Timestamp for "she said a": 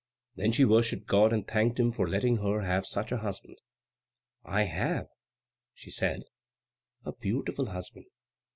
5.75-7.13